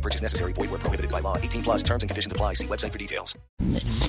[0.00, 0.54] No purchase necessary.
[0.54, 1.36] Void where prohibited by law.
[1.36, 2.54] 18 plus terms and conditions apply.
[2.54, 3.36] See website for details.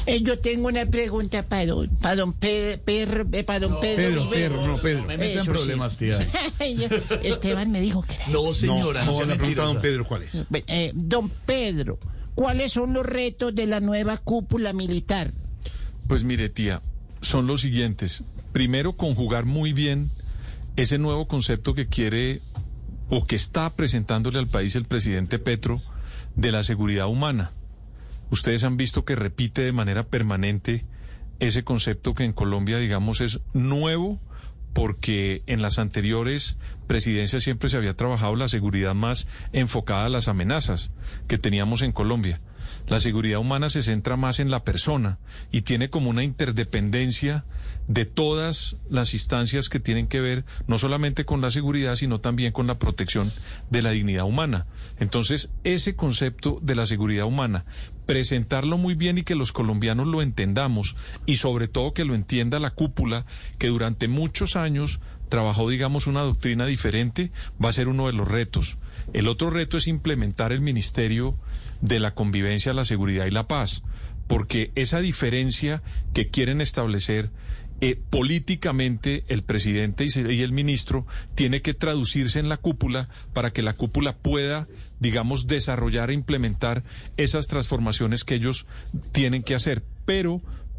[0.05, 3.97] Eh, yo tengo una pregunta para don, para don Pe- Per- eh, para don Pedro.
[3.97, 4.55] Pedro, Rivero.
[4.55, 5.03] Pedro, no, Pedro.
[5.05, 5.49] Me meten Eso sí.
[5.49, 6.19] problemas, tía.
[7.23, 8.27] Esteban me dijo que era.
[8.29, 9.81] No, señora, No, no, la pregunta a don.
[9.81, 10.47] Pedro, ¿cuál es?
[10.67, 11.99] Eh, don Pedro,
[12.35, 15.31] ¿cuáles son los retos de la nueva cúpula militar?
[16.07, 16.81] Pues mire, tía,
[17.21, 18.23] son los siguientes.
[18.53, 20.09] Primero, conjugar muy bien
[20.77, 22.39] ese nuevo concepto que quiere
[23.11, 25.77] o que está presentándole al país el presidente Petro
[26.35, 27.51] de la seguridad humana.
[28.29, 30.85] Ustedes han visto que repite de manera permanente
[31.39, 34.21] ese concepto que en Colombia, digamos, es nuevo
[34.73, 36.55] porque en las anteriores
[36.87, 40.91] presidencias siempre se había trabajado la seguridad más enfocada a las amenazas
[41.27, 42.39] que teníamos en Colombia.
[42.87, 45.19] La seguridad humana se centra más en la persona
[45.51, 47.45] y tiene como una interdependencia
[47.87, 52.53] de todas las instancias que tienen que ver no solamente con la seguridad, sino también
[52.53, 53.31] con la protección
[53.69, 54.65] de la dignidad humana.
[54.99, 57.65] Entonces, ese concepto de la seguridad humana,
[58.05, 62.59] presentarlo muy bien y que los colombianos lo entendamos y sobre todo que lo entienda
[62.59, 63.25] la cúpula
[63.57, 64.99] que durante muchos años
[65.31, 67.31] trabajó, digamos, una doctrina diferente,
[67.63, 68.77] va a ser uno de los retos.
[69.13, 71.37] El otro reto es implementar el Ministerio
[71.79, 73.81] de la Convivencia, la Seguridad y la Paz,
[74.27, 75.81] porque esa diferencia
[76.13, 77.31] que quieren establecer
[77.79, 83.61] eh, políticamente el presidente y el ministro tiene que traducirse en la cúpula para que
[83.61, 84.67] la cúpula pueda,
[84.99, 86.83] digamos, desarrollar e implementar
[87.15, 88.67] esas transformaciones que ellos
[89.13, 89.81] tienen que hacer.
[90.05, 90.41] Pero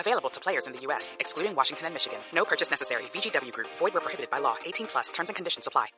[0.00, 2.18] Available to players in the U.S., excluding Washington and Michigan.
[2.32, 3.02] No purchase necessary.
[3.12, 3.68] VGW Group.
[3.78, 4.56] Void where prohibited by law.
[4.64, 5.12] 18 plus.
[5.12, 5.88] Terms and conditions apply.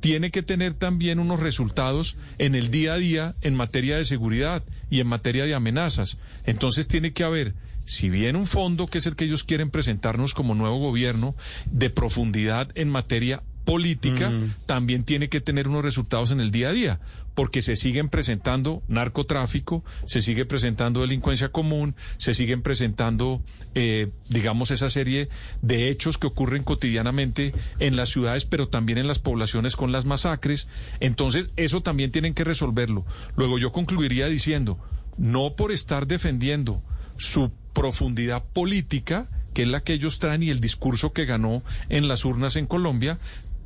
[0.00, 4.64] tiene que tener también unos resultados en el día a día en materia de seguridad
[4.90, 6.18] y en materia de amenazas.
[6.44, 7.54] Entonces tiene que haber,
[7.84, 11.36] si bien un fondo que es el que ellos quieren presentarnos como nuevo gobierno,
[11.66, 14.30] de profundidad en materia política,
[14.66, 17.00] también tiene que tener unos resultados en el día a día,
[17.34, 23.42] porque se siguen presentando narcotráfico, se sigue presentando delincuencia común, se siguen presentando,
[23.74, 25.28] eh, digamos, esa serie
[25.62, 30.04] de hechos que ocurren cotidianamente en las ciudades, pero también en las poblaciones con las
[30.04, 30.68] masacres.
[31.00, 33.04] Entonces, eso también tienen que resolverlo.
[33.36, 34.78] Luego yo concluiría diciendo,
[35.16, 36.82] no por estar defendiendo
[37.16, 42.08] su profundidad política, que es la que ellos traen y el discurso que ganó en
[42.08, 43.18] las urnas en Colombia,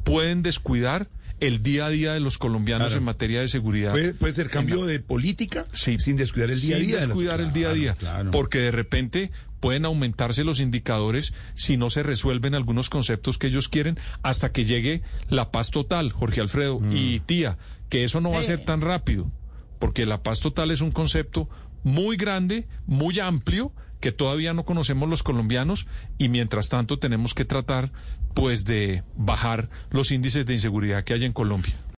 [0.07, 1.09] pueden descuidar
[1.41, 2.99] el día a día de los colombianos Claro.
[3.01, 3.91] en materia de seguridad.
[3.91, 5.99] Puede, puede ser cambio la- de política Sí.
[5.99, 6.95] sin descuidar el día a Sin día.
[6.97, 7.95] de las- descuidar el día a día.
[7.95, 8.31] Claro, claro.
[8.31, 9.31] Porque de repente
[9.61, 14.65] pueden aumentarse los indicadores si no se resuelven algunos conceptos que ellos quieren hasta que
[14.65, 16.93] llegue la paz total, Jorge Alfredo Mm.
[16.97, 17.59] y tía,
[17.91, 19.31] que eso no va a ser tan rápido,
[19.79, 21.51] porque la paz total es un concepto
[21.85, 23.73] muy grande, muy amplio,
[24.07, 27.91] que todavía no conocemos los colombianos y mientras tanto tenemos que tratar
[28.35, 31.75] pues de bajar los índices de inseguridad que hay en Colombia.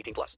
[0.00, 0.36] 18 plus.